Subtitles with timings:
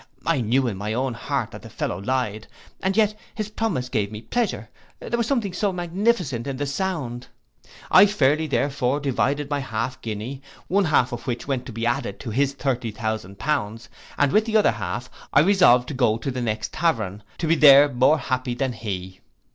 [0.25, 2.47] I knew in my own heart that the fellow lied,
[2.81, 4.67] and yet his promise gave me pleasure,
[4.99, 7.27] there was something so magnificent in the sound.
[7.91, 12.19] I fairly, therefore, divided my half guinea, one half of which went to be added
[12.21, 16.31] to his thirty thousand pound, and with the other half I resolved to go to
[16.31, 19.19] the next tavern, to be there more happy than he.